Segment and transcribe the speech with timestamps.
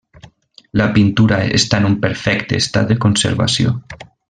[0.79, 3.77] La pintura està en un perfecte estat de conservació.